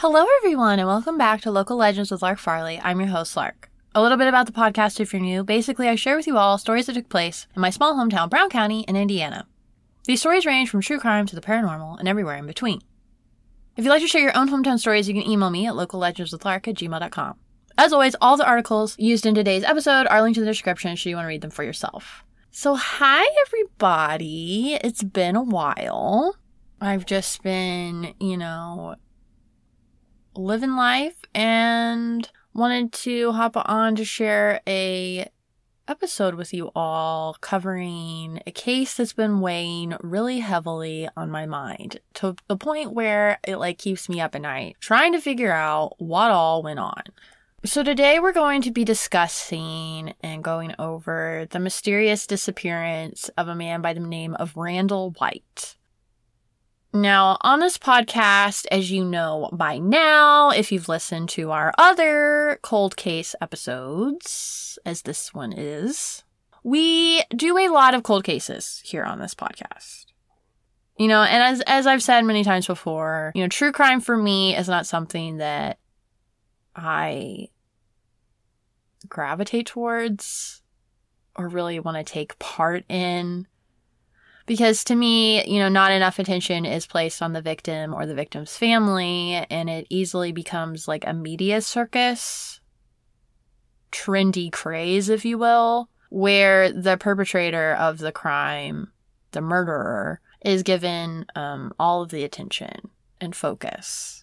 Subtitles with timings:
[0.00, 2.80] Hello, everyone, and welcome back to Local Legends with Lark Farley.
[2.82, 3.68] I'm your host, Lark.
[3.94, 5.44] A little bit about the podcast if you're new.
[5.44, 8.48] Basically, I share with you all stories that took place in my small hometown, Brown
[8.48, 9.46] County, in Indiana.
[10.06, 12.80] These stories range from true crime to the paranormal and everywhere in between.
[13.76, 16.66] If you'd like to share your own hometown stories, you can email me at locallegendswithlark
[16.66, 17.34] at gmail.com.
[17.76, 21.10] As always, all the articles used in today's episode are linked in the description should
[21.10, 22.24] you want to read them for yourself.
[22.50, 24.78] So, hi, everybody.
[24.82, 26.36] It's been a while.
[26.80, 28.96] I've just been, you know,
[30.34, 35.28] living life and wanted to hop on to share a
[35.88, 41.98] episode with you all covering a case that's been weighing really heavily on my mind
[42.14, 45.94] to the point where it like keeps me up at night trying to figure out
[45.98, 47.02] what all went on.
[47.64, 53.54] So today we're going to be discussing and going over the mysterious disappearance of a
[53.54, 55.76] man by the name of Randall White.
[56.92, 62.58] Now, on this podcast, as you know by now, if you've listened to our other
[62.62, 66.24] cold case episodes, as this one is,
[66.64, 70.06] we do a lot of cold cases here on this podcast.
[70.98, 74.16] You know, and as as I've said many times before, you know, true crime for
[74.16, 75.78] me is not something that
[76.74, 77.48] I
[79.08, 80.60] gravitate towards
[81.36, 83.46] or really want to take part in
[84.46, 88.14] because to me, you know, not enough attention is placed on the victim or the
[88.14, 92.60] victim's family, and it easily becomes like a media circus,
[93.92, 98.92] trendy craze, if you will, where the perpetrator of the crime,
[99.32, 102.90] the murderer, is given um, all of the attention
[103.20, 104.19] and focus.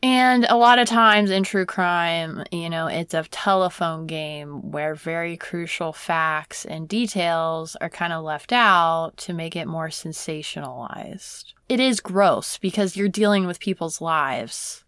[0.00, 4.94] And a lot of times in true crime, you know, it's a telephone game where
[4.94, 11.46] very crucial facts and details are kind of left out to make it more sensationalized.
[11.68, 14.84] It is gross because you're dealing with people's lives.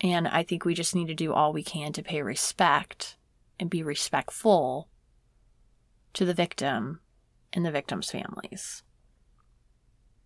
[0.00, 3.18] And I think we just need to do all we can to pay respect
[3.58, 4.88] and be respectful
[6.14, 7.00] to the victim
[7.52, 8.82] and the victim's families.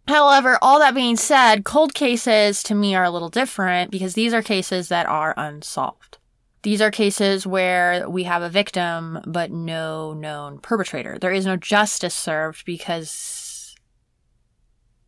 [0.06, 4.34] However, all that being said, cold cases to me are a little different because these
[4.34, 6.18] are cases that are unsolved.
[6.62, 11.18] These are cases where we have a victim but no known perpetrator.
[11.18, 13.74] There is no justice served because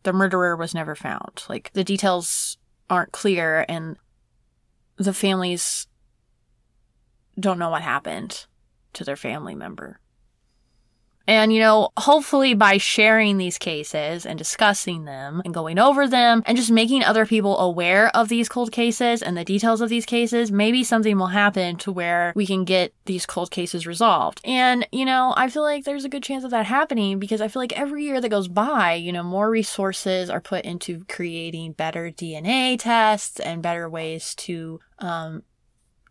[0.03, 1.43] the murderer was never found.
[1.49, 2.57] Like the details
[2.89, 3.97] aren't clear and
[4.97, 5.87] the families
[7.39, 8.45] don't know what happened
[8.93, 9.99] to their family member.
[11.27, 16.41] And, you know, hopefully by sharing these cases and discussing them and going over them
[16.45, 20.05] and just making other people aware of these cold cases and the details of these
[20.05, 24.39] cases, maybe something will happen to where we can get these cold cases resolved.
[24.45, 27.49] And, you know, I feel like there's a good chance of that happening because I
[27.49, 31.73] feel like every year that goes by, you know, more resources are put into creating
[31.73, 35.43] better DNA tests and better ways to, um,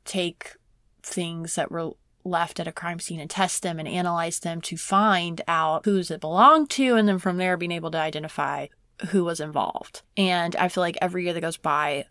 [0.05, 0.57] take
[1.03, 1.93] things that were
[2.27, 6.11] left at a crime scene and test them and analyze them to find out who's
[6.11, 8.67] it belonged to and then from there being able to identify
[9.09, 10.03] who was involved.
[10.17, 12.07] And I feel like every year that goes by,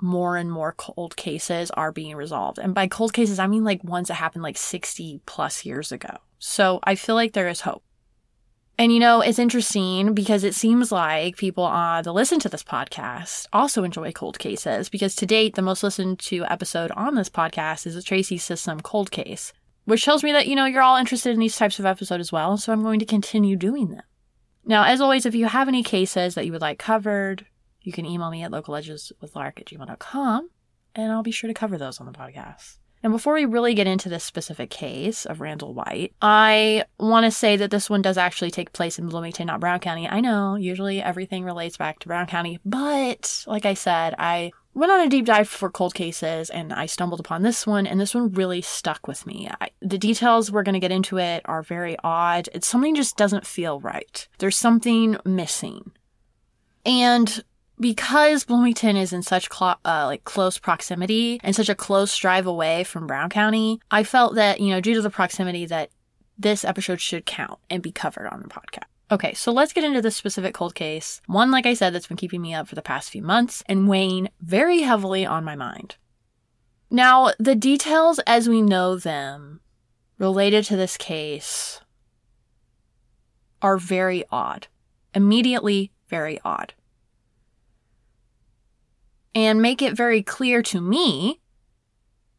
[0.00, 2.58] more and more cold cases are being resolved.
[2.58, 6.18] And by cold cases, I mean like ones that happened like 60 plus years ago.
[6.38, 7.84] So I feel like there is hope.
[8.78, 12.64] And you know, it's interesting because it seems like people uh, that listen to this
[12.64, 17.28] podcast also enjoy cold cases because to date, the most listened to episode on this
[17.28, 19.52] podcast is a Tracy System cold case,
[19.84, 22.32] which tells me that, you know, you're all interested in these types of episodes as
[22.32, 22.56] well.
[22.56, 24.02] So I'm going to continue doing them.
[24.64, 27.46] Now, as always, if you have any cases that you would like covered,
[27.82, 30.50] you can email me at locallegendswithlark at gmail.com
[30.94, 32.78] and I'll be sure to cover those on the podcast.
[33.02, 37.32] And before we really get into this specific case of Randall White, I want to
[37.32, 40.08] say that this one does actually take place in Bloomington, not Brown County.
[40.08, 44.92] I know, usually everything relates back to Brown County, but like I said, I went
[44.92, 48.14] on a deep dive for cold cases and I stumbled upon this one, and this
[48.14, 49.50] one really stuck with me.
[49.60, 52.48] I, the details we're going to get into it are very odd.
[52.54, 54.28] It's something just doesn't feel right.
[54.38, 55.92] There's something missing.
[56.86, 57.42] And
[57.80, 62.46] because Bloomington is in such clo- uh, like close proximity and such a close drive
[62.46, 65.90] away from Brown County, I felt that you know due to the proximity that
[66.38, 68.84] this episode should count and be covered on the podcast.
[69.10, 71.20] Okay, so let's get into this specific cold case.
[71.26, 73.88] One, like I said, that's been keeping me up for the past few months and
[73.88, 75.96] weighing very heavily on my mind.
[76.90, 79.60] Now, the details as we know them
[80.18, 81.80] related to this case
[83.60, 84.68] are very odd.
[85.14, 86.72] Immediately very odd
[89.34, 91.40] and make it very clear to me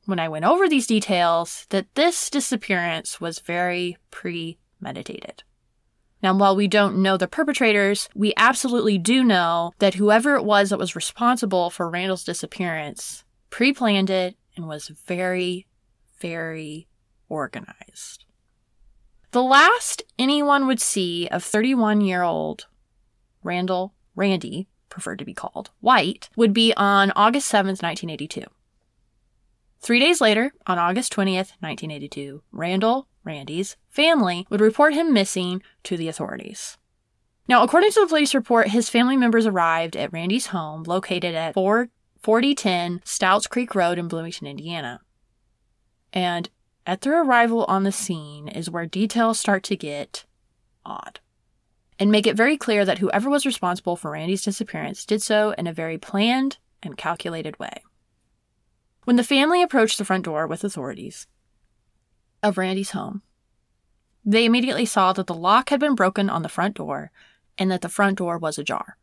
[0.05, 5.43] when I went over these details that this disappearance was very premeditated.
[6.21, 10.69] Now, while we don't know the perpetrators, we absolutely do know that whoever it was
[10.69, 15.67] that was responsible for Randall's disappearance pre planned it and was very,
[16.19, 16.87] very
[17.27, 18.25] organized.
[19.31, 22.67] The last anyone would see of 31 year old
[23.43, 28.43] Randall, Randy, preferred to be called, White, would be on August 7th, 1982.
[29.81, 35.97] Three days later, on August 20th, 1982, Randall, Randy's, family would report him missing to
[35.97, 36.77] the authorities.
[37.49, 41.55] Now, according to the police report, his family members arrived at Randy's home located at
[41.55, 41.89] 4,
[42.21, 45.01] 4010 Stouts Creek Road in Bloomington, Indiana.
[46.13, 46.49] And
[46.85, 50.25] at their arrival on the scene is where details start to get
[50.85, 51.19] odd
[51.99, 55.67] and make it very clear that whoever was responsible for Randy's disappearance did so in
[55.67, 57.83] a very planned and calculated way.
[59.05, 61.27] When the family approached the front door with authorities
[62.41, 63.21] of Randy's home,
[64.25, 67.11] they immediately saw that the lock had been broken on the front door
[67.57, 68.97] and that the front door was ajar.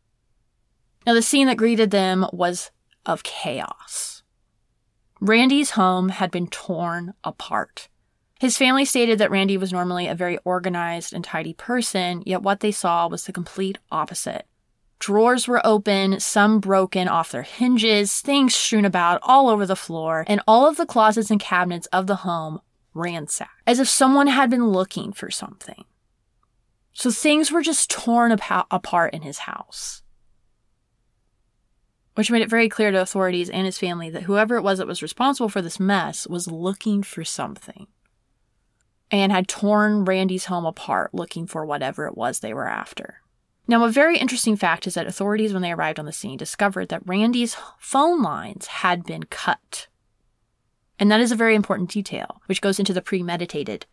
[1.05, 2.71] Now, the scene that greeted them was
[3.05, 4.23] of chaos.
[5.19, 7.89] Randy's home had been torn apart.
[8.41, 12.61] His family stated that Randy was normally a very organized and tidy person, yet what
[12.61, 14.47] they saw was the complete opposite.
[14.97, 20.25] Drawers were open, some broken off their hinges, things strewn about all over the floor,
[20.25, 22.59] and all of the closets and cabinets of the home
[22.95, 25.85] ransacked, as if someone had been looking for something.
[26.93, 30.01] So things were just torn apart in his house.
[32.15, 34.87] Which made it very clear to authorities and his family that whoever it was that
[34.87, 37.85] was responsible for this mess was looking for something
[39.11, 43.21] and had torn Randy's home apart looking for whatever it was they were after.
[43.67, 46.89] Now, a very interesting fact is that authorities, when they arrived on the scene, discovered
[46.89, 49.87] that Randy's phone lines had been cut.
[50.97, 53.85] And that is a very important detail, which goes into the premeditated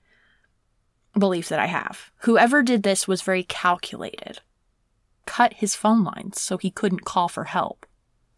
[1.18, 2.10] belief that I have.
[2.18, 4.40] Whoever did this was very calculated.
[5.26, 7.86] Cut his phone lines so he couldn't call for help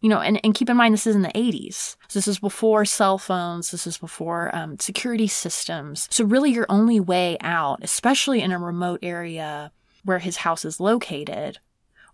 [0.01, 1.95] you know, and, and keep in mind this is in the 80s.
[2.07, 3.69] So this is before cell phones.
[3.69, 6.07] This is before um, security systems.
[6.11, 9.71] So really, your only way out, especially in a remote area
[10.03, 11.59] where his house is located,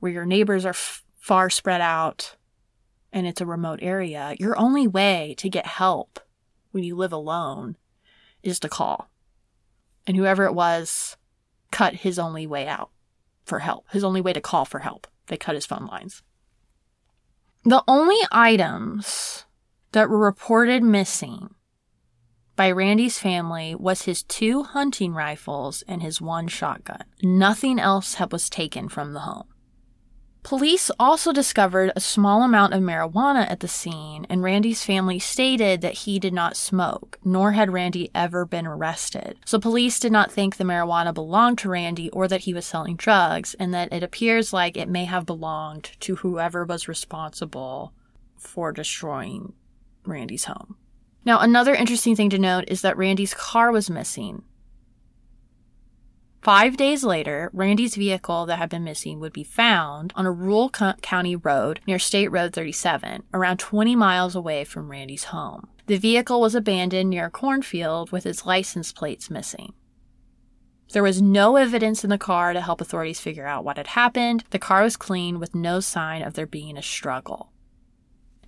[0.02, 2.36] where your neighbors are f- far spread out,
[3.14, 6.20] and it's a remote area, your only way to get help
[6.72, 7.78] when you live alone
[8.44, 9.10] is to call.
[10.06, 11.16] And whoever it was
[11.72, 12.90] cut his only way out
[13.46, 15.08] for help, his only way to call for help.
[15.28, 16.22] They cut his phone lines.
[17.68, 19.44] The only items
[19.92, 21.54] that were reported missing
[22.56, 27.04] by Randy's family was his two hunting rifles and his one shotgun.
[27.22, 29.50] Nothing else was taken from the home.
[30.48, 35.82] Police also discovered a small amount of marijuana at the scene, and Randy's family stated
[35.82, 39.40] that he did not smoke, nor had Randy ever been arrested.
[39.44, 42.96] So police did not think the marijuana belonged to Randy or that he was selling
[42.96, 47.92] drugs, and that it appears like it may have belonged to whoever was responsible
[48.38, 49.52] for destroying
[50.06, 50.78] Randy's home.
[51.26, 54.44] Now, another interesting thing to note is that Randy's car was missing,
[56.42, 60.70] Five days later, Randy's vehicle that had been missing would be found on a rural
[60.70, 65.68] co- county road near State Road 37, around 20 miles away from Randy's home.
[65.88, 69.74] The vehicle was abandoned near a cornfield with its license plates missing.
[70.94, 74.46] There was no evidence in the car to help authorities figure out what had happened.
[74.52, 77.52] The car was clean with no sign of there being a struggle.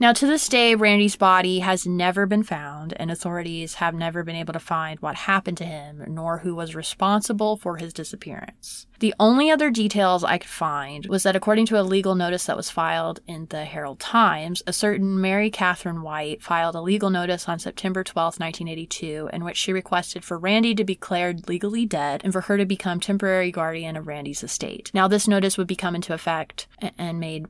[0.02, 4.38] Now, to this day, Randy's body has never been found, and authorities have never been
[4.38, 8.88] able to find what happened to him, nor who was responsible for his disappearance.
[9.00, 12.56] The only other details I could find was that according to a legal notice that
[12.56, 17.50] was filed in the Herald Times, a certain Mary Catherine White filed a legal notice
[17.50, 22.22] on September 12, 1982, in which she requested for Randy to be declared legally dead
[22.24, 24.92] and for her to become temporary guardian of Randy's estate.
[24.94, 27.48] Now, this notice would become into effect and made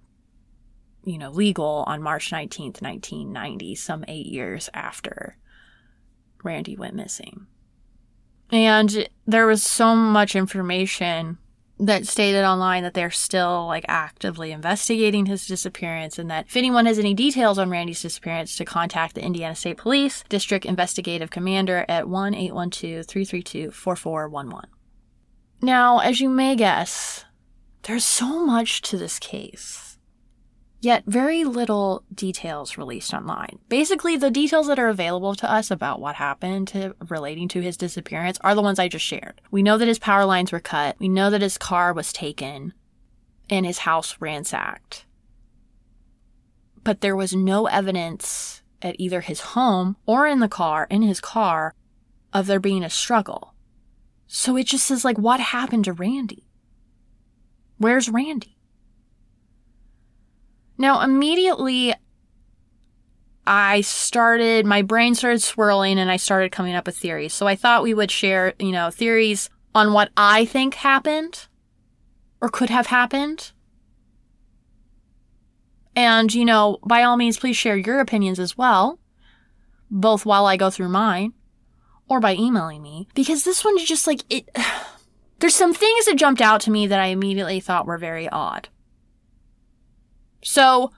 [1.03, 5.37] you know, legal on March 19th, 1990, some eight years after
[6.43, 7.47] Randy went missing.
[8.51, 11.37] And there was so much information
[11.79, 16.85] that stated online that they're still like actively investigating his disappearance and that if anyone
[16.85, 21.85] has any details on Randy's disappearance to contact the Indiana State Police District Investigative Commander
[21.87, 24.63] at 1-812-332-4411.
[25.61, 27.23] Now, as you may guess,
[27.83, 29.88] there's so much to this case
[30.81, 33.59] yet very little details released online.
[33.67, 37.77] Basically, the details that are available to us about what happened to, relating to his
[37.77, 39.41] disappearance are the ones I just shared.
[39.51, 42.73] We know that his power lines were cut, we know that his car was taken,
[43.49, 45.05] and his house ransacked.
[46.83, 51.19] But there was no evidence at either his home or in the car, in his
[51.19, 51.73] car,
[52.31, 53.53] of there being a struggle.
[54.27, 56.45] So it just says, like, what happened to Randy?
[57.77, 58.58] Where's Randy?
[60.79, 61.93] Now, immediately,
[63.45, 67.33] I started, my brain started swirling and I started coming up with theories.
[67.33, 71.47] So I thought we would share, you know, theories on what I think happened
[72.41, 73.51] or could have happened.
[75.97, 78.99] And, you know, by all means, please share your opinions as well,
[79.91, 81.33] both while I go through mine
[82.07, 84.49] or by emailing me, because this one is just like, it.
[85.39, 88.67] There's some things that jumped out to me that I immediately thought were very odd.
[90.41, 90.91] So,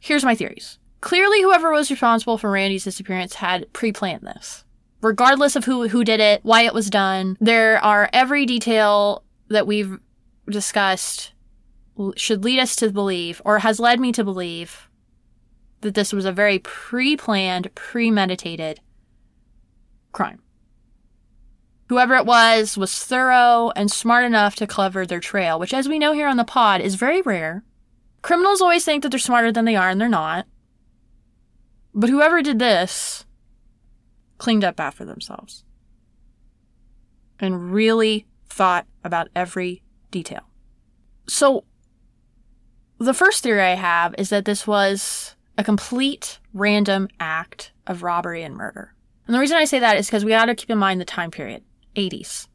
[0.00, 0.78] here's my theories.
[1.00, 4.64] Clearly, whoever was responsible for Randy's disappearance had pre planned this.
[5.00, 9.66] Regardless of who, who did it, why it was done, there are every detail that
[9.66, 9.98] we've
[10.48, 11.32] discussed
[12.16, 14.88] should lead us to believe, or has led me to believe,
[15.80, 18.80] that this was a very pre planned, premeditated
[20.12, 20.40] crime.
[21.88, 25.98] Whoever it was was thorough and smart enough to cover their trail, which, as we
[25.98, 27.64] know here on the pod, is very rare.
[28.22, 30.46] Criminals always think that they're smarter than they are, and they're not.
[31.94, 33.24] But whoever did this
[34.38, 35.64] cleaned up after themselves
[37.40, 40.42] and really thought about every detail.
[41.28, 41.64] So,
[42.98, 48.42] the first theory I have is that this was a complete random act of robbery
[48.42, 48.94] and murder.
[49.26, 51.04] And the reason I say that is because we got to keep in mind the
[51.04, 51.62] time period
[51.96, 52.48] 80s,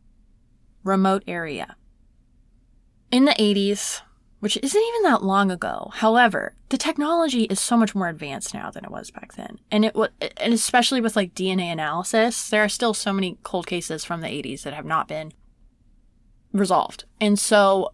[0.84, 1.76] remote area.
[3.12, 4.02] In the 80s,
[4.44, 5.90] which isn't even that long ago.
[5.94, 9.58] However, the technology is so much more advanced now than it was back then.
[9.72, 9.96] And it
[10.36, 14.28] and especially with like DNA analysis, there are still so many cold cases from the
[14.28, 15.32] 80s that have not been
[16.52, 17.06] resolved.
[17.22, 17.94] And so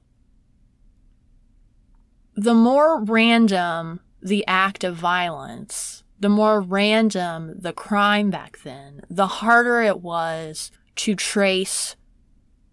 [2.34, 9.28] the more random the act of violence, the more random the crime back then, the
[9.28, 11.96] harder it was to trace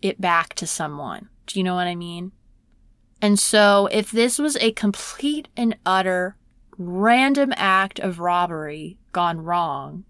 [0.01, 1.29] it back to someone.
[1.45, 2.33] Do you know what I mean?
[3.21, 6.37] And so, if this was a complete and utter
[6.79, 10.05] random act of robbery gone wrong,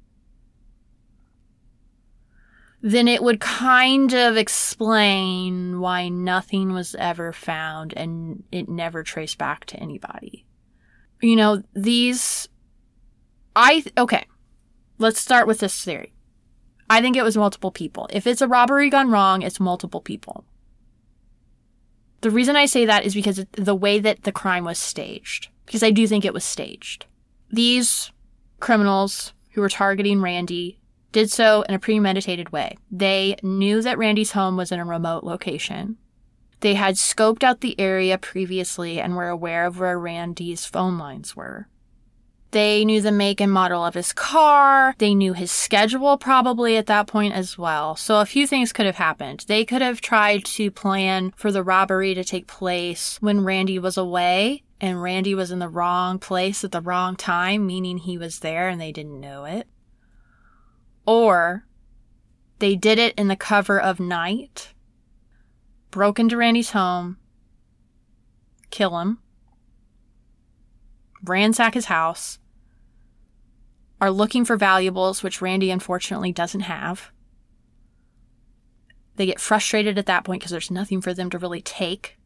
[2.82, 9.38] then it would kind of explain why nothing was ever found and it never traced
[9.38, 10.46] back to anybody.
[11.20, 12.48] You know, these.
[13.54, 13.84] I.
[13.96, 14.26] Okay.
[14.98, 16.14] Let's start with this theory.
[16.88, 18.08] I think it was multiple people.
[18.12, 20.44] If it's a robbery gone wrong, it's multiple people.
[22.26, 25.84] The reason I say that is because the way that the crime was staged, because
[25.84, 27.06] I do think it was staged.
[27.52, 28.10] These
[28.58, 30.80] criminals who were targeting Randy
[31.12, 32.78] did so in a premeditated way.
[32.90, 35.98] They knew that Randy's home was in a remote location.
[36.62, 41.36] They had scoped out the area previously and were aware of where Randy's phone lines
[41.36, 41.68] were.
[42.52, 44.94] They knew the make and model of his car.
[44.98, 47.96] They knew his schedule probably at that point as well.
[47.96, 49.44] So a few things could have happened.
[49.46, 53.96] They could have tried to plan for the robbery to take place when Randy was
[53.96, 58.40] away and Randy was in the wrong place at the wrong time, meaning he was
[58.40, 59.66] there and they didn't know it.
[61.06, 61.66] Or
[62.58, 64.72] they did it in the cover of night,
[65.90, 67.18] broke into Randy's home,
[68.70, 69.18] kill him,
[71.28, 72.38] ransack his house,
[74.00, 77.10] are looking for valuables, which Randy unfortunately doesn't have.
[79.16, 82.18] They get frustrated at that point because there's nothing for them to really take.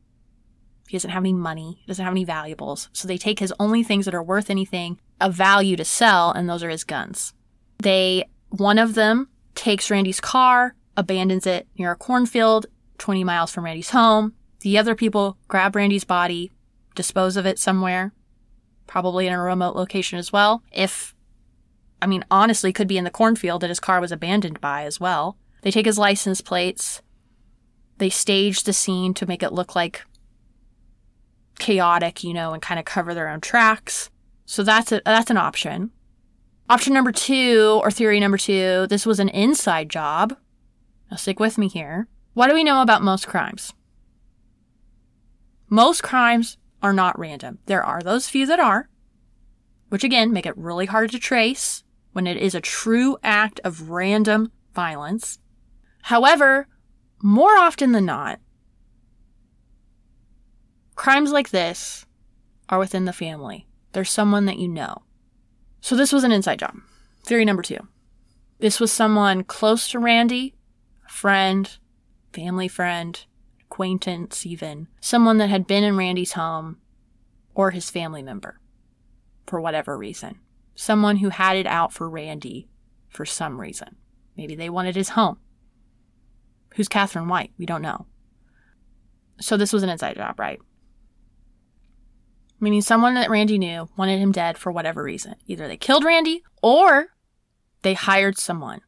[0.88, 2.88] He doesn't have any money, he doesn't have any valuables.
[2.92, 6.48] So they take his only things that are worth anything of value to sell, and
[6.48, 7.32] those are his guns.
[7.78, 12.66] They, one of them takes Randy's car, abandons it near a cornfield
[12.98, 14.34] 20 miles from Randy's home.
[14.60, 16.50] The other people grab Randy's body,
[16.96, 18.12] dispose of it somewhere,
[18.90, 20.64] probably in a remote location as well.
[20.72, 21.14] If,
[22.02, 24.98] I mean, honestly, could be in the cornfield that his car was abandoned by as
[24.98, 25.38] well.
[25.62, 27.00] They take his license plates.
[27.98, 30.02] They stage the scene to make it look like
[31.60, 34.10] chaotic, you know, and kind of cover their own tracks.
[34.44, 35.92] So that's a, that's an option.
[36.68, 40.36] Option number two, or theory number two, this was an inside job.
[41.12, 42.08] Now stick with me here.
[42.34, 43.72] What do we know about most crimes?
[45.68, 47.58] Most crimes are not random.
[47.66, 48.88] There are those few that are,
[49.88, 53.90] which again make it really hard to trace when it is a true act of
[53.90, 55.38] random violence.
[56.02, 56.66] However,
[57.22, 58.40] more often than not,
[60.94, 62.06] crimes like this
[62.68, 63.66] are within the family.
[63.92, 65.02] There's someone that you know.
[65.80, 66.76] So this was an inside job.
[67.24, 67.88] Theory number two.
[68.58, 70.54] This was someone close to Randy,
[71.08, 71.78] friend,
[72.32, 73.24] family friend,
[73.70, 76.78] acquaintance, even someone that had been in Randy's home
[77.54, 78.60] or his family member
[79.46, 80.40] for whatever reason.
[80.74, 82.68] Someone who had it out for Randy
[83.08, 83.96] for some reason.
[84.36, 85.38] Maybe they wanted his home.
[86.74, 87.52] Who's Catherine White?
[87.58, 88.06] We don't know.
[89.40, 90.60] So this was an inside job, right?
[92.58, 95.36] Meaning someone that Randy knew wanted him dead for whatever reason.
[95.46, 97.08] Either they killed Randy or
[97.82, 98.80] they hired someone.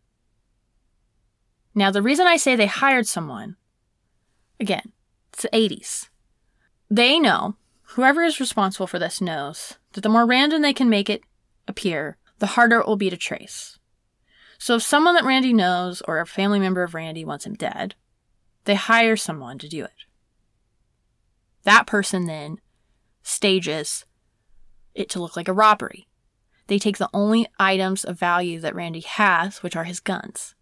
[1.74, 3.56] Now, the reason I say they hired someone,
[4.62, 4.92] again,
[5.32, 6.08] it's the 80s.
[6.88, 11.10] They know, whoever is responsible for this knows, that the more random they can make
[11.10, 11.22] it
[11.68, 13.78] appear, the harder it will be to trace.
[14.58, 17.96] So if someone that Randy knows or a family member of Randy wants him dead,
[18.64, 20.06] they hire someone to do it.
[21.64, 22.58] That person then
[23.22, 24.04] stages
[24.94, 26.06] it to look like a robbery.
[26.68, 30.54] They take the only items of value that Randy has, which are his guns,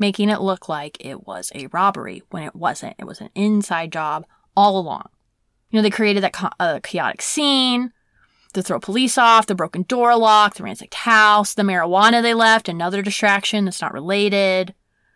[0.00, 2.96] making it look like it was a robbery when it wasn't.
[2.98, 4.26] It was an inside job
[4.56, 5.08] all along.
[5.70, 7.92] You know, they created that uh, chaotic scene,
[8.54, 12.68] the throw police off, the broken door lock, the ransacked house, the marijuana they left,
[12.68, 14.74] another distraction that's not related.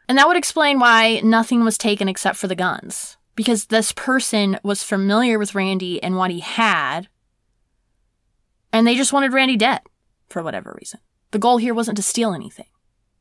[0.09, 4.59] And that would explain why nothing was taken except for the guns because this person
[4.63, 7.09] was familiar with Randy and what he had,
[8.73, 9.81] and they just wanted Randy dead
[10.29, 11.01] for whatever reason.
[11.31, 12.67] The goal here wasn't to steal anything.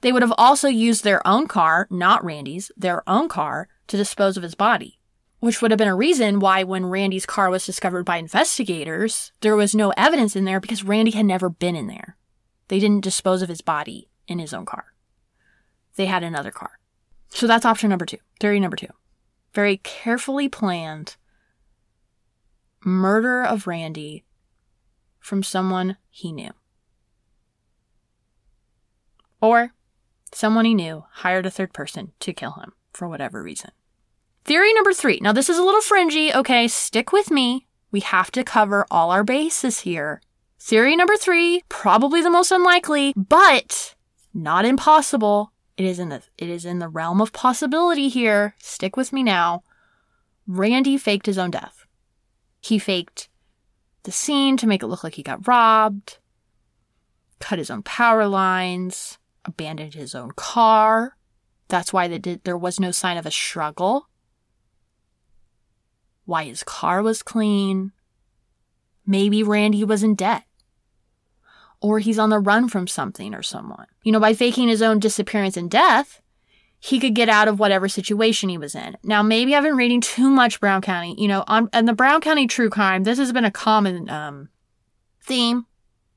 [0.03, 4.37] They would have also used their own car, not Randy's, their own car, to dispose
[4.37, 4.99] of his body,
[5.39, 9.55] which would have been a reason why, when Randy's car was discovered by investigators, there
[9.55, 12.17] was no evidence in there because Randy had never been in there.
[12.67, 14.93] They didn't dispose of his body in his own car.
[15.95, 16.79] They had another car.
[17.29, 18.89] So that's option number two, theory number two
[19.53, 21.15] very carefully planned
[22.83, 24.25] murder of Randy
[25.19, 26.51] from someone he knew.
[29.39, 29.73] Or
[30.33, 33.71] someone he knew hired a third person to kill him for whatever reason.
[34.45, 35.19] Theory number three.
[35.21, 36.33] Now, this is a little fringy.
[36.33, 37.67] Okay, stick with me.
[37.91, 40.21] We have to cover all our bases here.
[40.59, 43.95] Theory number three, probably the most unlikely, but
[44.33, 48.55] not impossible, it is in the it is in the realm of possibility here.
[48.59, 49.63] Stick with me now.
[50.45, 51.85] Randy faked his own death.
[52.61, 53.29] He faked
[54.03, 56.17] the scene to make it look like he got robbed,
[57.39, 61.17] cut his own power lines, abandoned his own car.
[61.67, 64.09] That's why did, there was no sign of a struggle.
[66.25, 67.91] Why his car was clean.
[69.05, 70.43] Maybe Randy was in debt
[71.83, 73.87] or he's on the run from something or someone.
[74.03, 76.21] You know, by faking his own disappearance and death,
[76.79, 78.97] he could get out of whatever situation he was in.
[79.03, 81.13] Now, maybe I've been reading too much Brown County.
[81.17, 84.49] You know, on and the Brown County true crime, this has been a common um,
[85.21, 85.65] theme.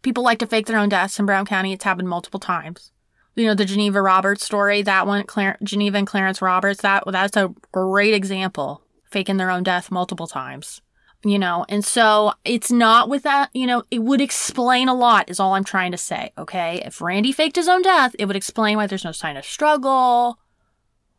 [0.02, 1.72] People like to fake their own deaths in Brown County.
[1.72, 2.92] It's happened multiple times.
[3.36, 7.36] You know, the Geneva Roberts story, that one, Clar- Geneva and Clarence Roberts, that that's
[7.36, 10.80] a great example, faking their own death multiple times
[11.26, 15.28] you know, and so it's not with that, you know, it would explain a lot,
[15.28, 16.82] is all I'm trying to say, okay?
[16.84, 20.38] If Randy faked his own death, it would explain why there's no sign of struggle,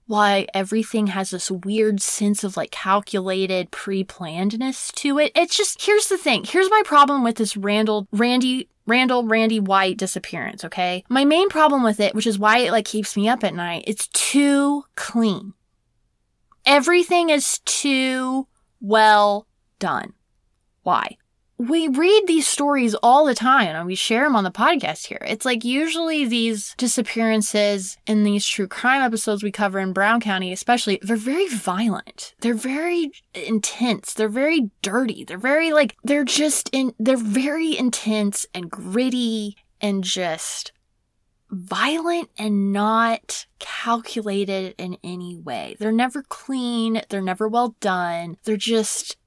[0.06, 5.34] why everything has this weird sense of like calculated pre plannedness to it.
[5.36, 6.46] It's just, here's the thing.
[6.46, 11.04] Here's my problem with this Randall, Randy, Randall Randy White disappearance, okay?
[11.10, 13.84] My main problem with it, which is why it like keeps me up at night,
[13.86, 15.54] it's too clean.
[16.66, 18.48] Everything is too
[18.80, 19.46] well
[19.78, 20.14] done.
[20.84, 21.18] Why?
[21.60, 25.24] We read these stories all the time and we share them on the podcast here.
[25.26, 30.52] It's like usually these disappearances in these true crime episodes we cover in Brown County,
[30.52, 32.36] especially, they're very violent.
[32.42, 34.14] They're very intense.
[34.14, 35.24] They're very dirty.
[35.24, 40.74] They're very like, they're just in, they're very intense and gritty and just
[41.50, 45.76] violent and not calculated in any way.
[45.80, 47.02] They're never clean.
[47.10, 48.38] They're never well done.
[48.44, 49.18] They're just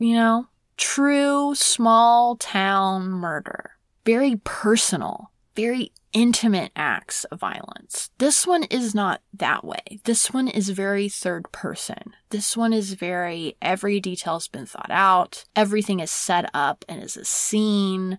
[0.00, 0.46] you know,
[0.80, 3.72] true small town murder.
[4.04, 8.10] Very personal, very intimate acts of violence.
[8.18, 10.00] This one is not that way.
[10.04, 12.14] This one is very third person.
[12.30, 15.44] This one is very, every detail's been thought out.
[15.54, 18.18] Everything is set up and is a scene.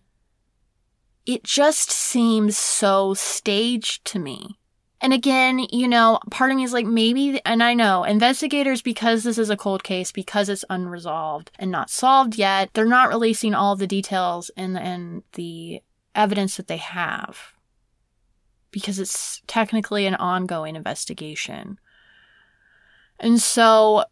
[1.25, 4.59] It just seems so staged to me.
[5.01, 9.23] And again, you know, part of me is like, maybe, and I know investigators, because
[9.23, 13.55] this is a cold case, because it's unresolved and not solved yet, they're not releasing
[13.55, 15.81] all the details and, and the
[16.13, 17.53] evidence that they have
[18.69, 21.79] because it's technically an ongoing investigation.
[23.19, 24.05] And so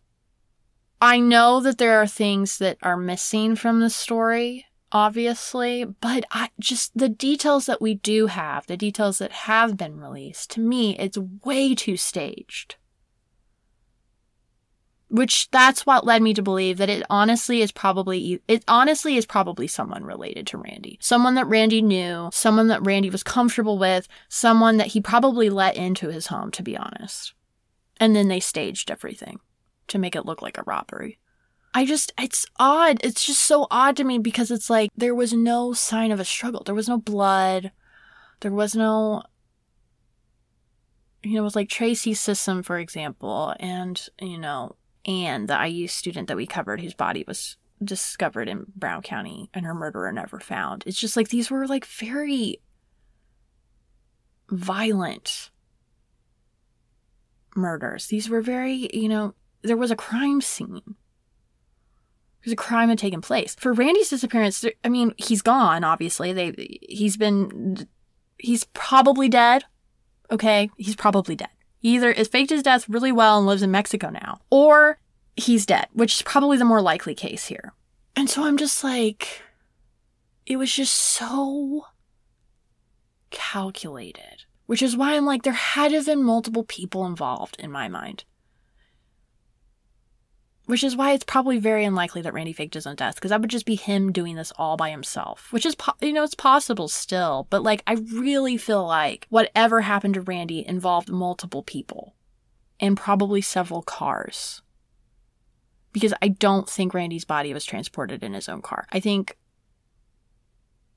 [1.01, 6.49] I know that there are things that are missing from the story obviously, but I
[6.59, 10.97] just the details that we do have, the details that have been released, to me,
[10.97, 12.75] it's way too staged.
[15.11, 19.25] Which that's what led me to believe that it honestly is probably it honestly is
[19.25, 20.99] probably someone related to Randy.
[21.01, 25.75] Someone that Randy knew, someone that Randy was comfortable with, someone that he probably let
[25.75, 27.33] into his home to be honest.
[27.99, 29.39] And then they staged everything
[29.87, 31.19] to make it look like a robbery.
[31.73, 32.99] I just, it's odd.
[33.03, 36.25] It's just so odd to me because it's like there was no sign of a
[36.25, 36.63] struggle.
[36.65, 37.71] There was no blood.
[38.41, 39.23] There was no,
[41.23, 45.87] you know, it was like Tracy's system, for example, and, you know, Anne, the IU
[45.87, 50.39] student that we covered whose body was discovered in Brown County and her murderer never
[50.39, 50.83] found.
[50.85, 52.61] It's just like these were like very
[54.49, 55.51] violent
[57.55, 58.07] murders.
[58.07, 60.95] These were very, you know, there was a crime scene.
[62.43, 63.55] There's a crime had taken place.
[63.55, 66.33] For Randy's disappearance, I mean, he's gone, obviously.
[66.33, 67.87] They he's been
[68.37, 69.65] he's probably dead.
[70.31, 70.69] Okay?
[70.77, 71.49] He's probably dead.
[71.79, 74.99] He either has faked his death really well and lives in Mexico now, or
[75.35, 77.73] he's dead, which is probably the more likely case here.
[78.15, 79.41] And so I'm just like
[80.45, 81.85] it was just so
[83.29, 84.45] calculated.
[84.65, 87.87] Which is why I'm like, there had to have been multiple people involved in my
[87.87, 88.23] mind.
[90.69, 93.41] Which is why it's probably very unlikely that Randy faked his own death, because that
[93.41, 95.51] would just be him doing this all by himself.
[95.51, 99.81] Which is, po- you know, it's possible still, but like, I really feel like whatever
[99.81, 102.13] happened to Randy involved multiple people
[102.79, 104.61] and probably several cars.
[105.91, 108.85] Because I don't think Randy's body was transported in his own car.
[108.91, 109.39] I think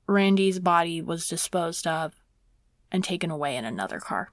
[0.05, 2.13] Randy's body was disposed of
[2.91, 4.29] and taken away in another car.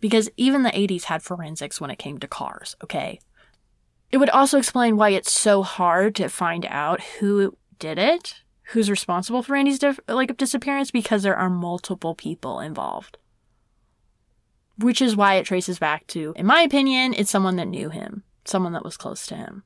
[0.00, 3.20] Because even the 80s had forensics when it came to cars, okay?
[4.14, 8.88] It would also explain why it's so hard to find out who did it, who's
[8.88, 13.18] responsible for Randy's dif- like disappearance because there are multiple people involved.
[14.78, 18.22] Which is why it traces back to, in my opinion, it's someone that knew him,
[18.44, 19.64] someone that was close to him.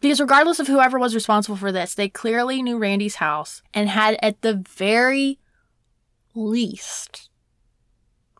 [0.00, 4.18] Because regardless of whoever was responsible for this, they clearly knew Randy's house and had
[4.22, 5.38] at the very
[6.34, 7.28] least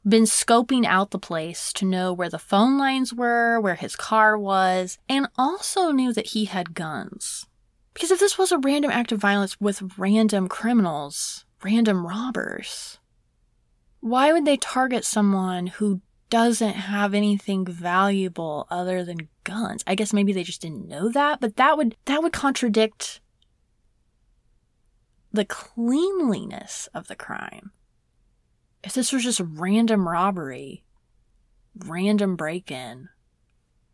[0.09, 4.39] been scoping out the place to know where the phone lines were, where his car
[4.39, 7.47] was, and also knew that he had guns.
[7.93, 12.99] Because if this was a random act of violence with random criminals, random robbers,
[14.01, 19.83] why would they target someone who doesn't have anything valuable other than guns.
[19.87, 23.21] I guess maybe they just didn't know that, but that would that would contradict
[25.33, 27.73] the cleanliness of the crime.
[28.87, 30.85] If this was just random robbery,
[31.77, 33.09] random break-in,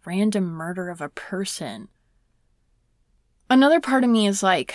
[0.05, 1.89] random murder of a person.
[3.49, 4.75] Another part of me is like,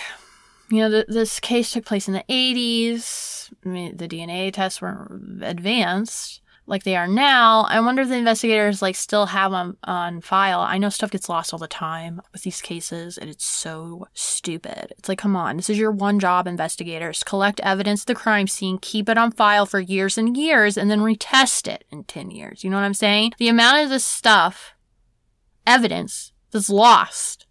[0.72, 3.52] you know, th- this case took place in the 80s.
[3.64, 7.62] I mean, the DNA tests weren't advanced like they are now.
[7.62, 10.60] I wonder if the investigators like still have them on file.
[10.60, 14.92] I know stuff gets lost all the time with these cases and it's so stupid.
[14.98, 17.24] It's like, come on, this is your one job, investigators.
[17.24, 20.90] Collect evidence of the crime scene, keep it on file for years and years, and
[20.90, 22.62] then retest it in 10 years.
[22.62, 23.32] You know what I'm saying?
[23.38, 24.74] The amount of this stuff,
[25.66, 27.46] evidence that's lost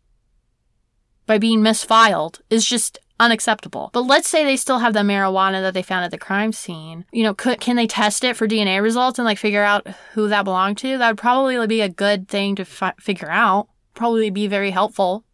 [1.25, 3.89] by being misfiled is just unacceptable.
[3.93, 7.05] But let's say they still have the marijuana that they found at the crime scene.
[7.11, 10.27] You know, could, can they test it for DNA results and like figure out who
[10.27, 10.97] that belonged to?
[10.97, 13.69] That would probably be a good thing to fi- figure out.
[13.93, 15.25] Probably be very helpful.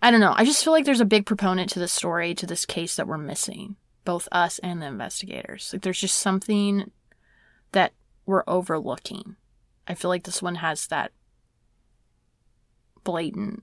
[0.00, 0.34] I don't know.
[0.36, 3.06] I just feel like there's a big proponent to this story, to this case that
[3.06, 5.70] we're missing, both us and the investigators.
[5.72, 6.90] Like there's just something
[7.70, 7.92] that
[8.26, 9.36] we're overlooking.
[9.86, 11.12] I feel like this one has that
[13.04, 13.62] blatant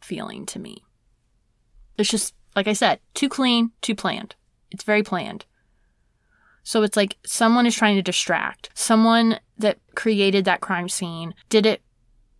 [0.00, 0.85] feeling to me.
[1.98, 4.34] It's just, like I said, too clean, too planned.
[4.70, 5.46] It's very planned.
[6.62, 8.70] So it's like someone is trying to distract.
[8.74, 11.80] Someone that created that crime scene did it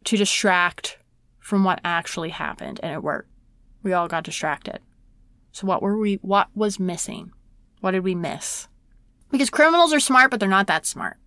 [0.05, 0.99] to distract
[1.39, 3.31] from what actually happened and it worked.
[3.85, 4.81] We all got distracted.
[5.53, 7.31] So what were we what was missing?
[7.81, 8.67] What did we miss?
[9.31, 11.19] Because criminals are smart, but they're not that smart.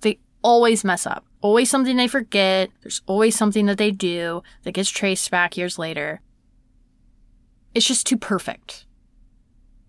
[0.00, 1.24] They always mess up.
[1.40, 2.70] Always something they forget.
[2.82, 6.20] There's always something that they do that gets traced back years later.
[7.74, 8.86] It's just too perfect.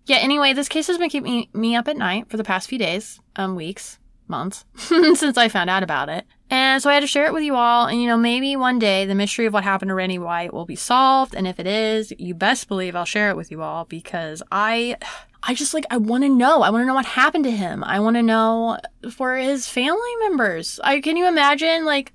[0.06, 2.78] Yeah, anyway, this case has been keeping me up at night for the past few
[2.78, 6.26] days, um, weeks, months, since I found out about it.
[6.50, 7.86] And so I had to share it with you all.
[7.86, 10.66] And, you know, maybe one day the mystery of what happened to Randy White will
[10.66, 11.34] be solved.
[11.34, 14.96] And if it is, you best believe I'll share it with you all because I,
[15.42, 16.62] I just like, I want to know.
[16.62, 17.82] I want to know what happened to him.
[17.82, 18.78] I want to know
[19.10, 20.78] for his family members.
[20.84, 22.12] I, can you imagine, like,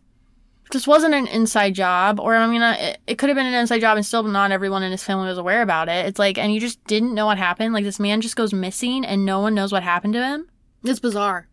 [0.71, 3.53] this wasn't an inside job, or I mean, uh, it, it could have been an
[3.53, 6.05] inside job and still not everyone in his family was aware about it.
[6.05, 7.73] It's like, and you just didn't know what happened.
[7.73, 10.47] Like, this man just goes missing and no one knows what happened to him.
[10.84, 11.47] It's bizarre.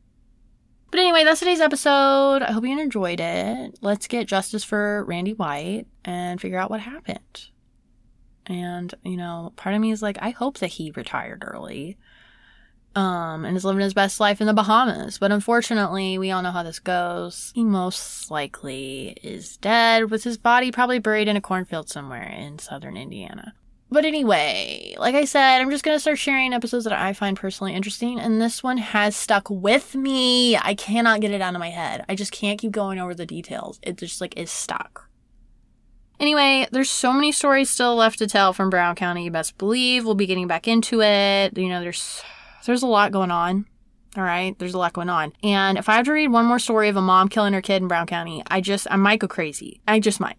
[0.90, 2.42] But anyway, that's today's episode.
[2.42, 3.78] I hope you enjoyed it.
[3.80, 7.48] Let's get justice for Randy White and figure out what happened.
[8.46, 11.96] And, you know, part of me is like, I hope that he retired early.
[12.96, 15.18] Um, and is living his best life in the Bahamas.
[15.18, 17.52] But unfortunately, we all know how this goes.
[17.54, 22.58] He most likely is dead, with his body probably buried in a cornfield somewhere in
[22.58, 23.54] southern Indiana.
[23.88, 27.36] But anyway, like I said, I'm just going to start sharing episodes that I find
[27.36, 30.56] personally interesting, and this one has stuck with me.
[30.56, 32.04] I cannot get it out of my head.
[32.08, 33.78] I just can't keep going over the details.
[33.82, 35.08] It just like is stuck.
[36.18, 40.04] Anyway, there's so many stories still left to tell from Brown County, you best believe.
[40.04, 41.56] We'll be getting back into it.
[41.56, 42.22] You know, there's
[42.64, 43.66] there's a lot going on.
[44.16, 45.32] All right, there's a lot going on.
[45.42, 47.82] And if I have to read one more story of a mom killing her kid
[47.82, 49.80] in Brown County, I just I might go crazy.
[49.86, 50.38] I just might.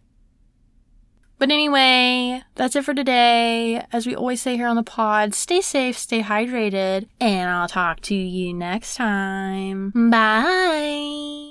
[1.39, 3.85] But anyway, that's it for today.
[3.93, 8.01] As we always say here on the pod, stay safe, stay hydrated, and I'll talk
[8.01, 9.91] to you next time.
[10.09, 11.46] Bye.